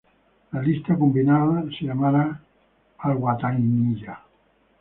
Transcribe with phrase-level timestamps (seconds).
[0.51, 2.41] La lista combinada se llamará
[2.97, 4.19] Al-Wataniya.